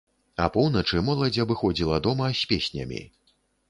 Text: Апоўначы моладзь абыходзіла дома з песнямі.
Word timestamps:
Апоўначы 0.45 1.03
моладзь 1.11 1.39
абыходзіла 1.45 2.03
дома 2.09 2.35
з 2.43 2.53
песнямі. 2.53 3.09